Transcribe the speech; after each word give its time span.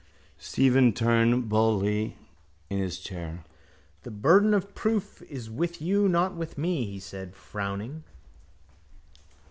Stephen 0.39 0.93
turned 0.93 1.47
boldly 1.47 2.17
in 2.71 2.79
his 2.79 2.97
chair. 2.97 3.43
—The 4.01 4.09
burden 4.09 4.51
of 4.55 4.73
proof 4.73 5.21
is 5.29 5.47
with 5.47 5.79
you 5.79 6.09
not 6.09 6.33
with 6.33 6.57
me, 6.57 6.85
he 6.87 6.99
said 6.99 7.35
frowning. 7.35 8.03